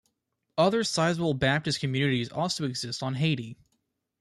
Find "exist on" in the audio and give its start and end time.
2.65-3.13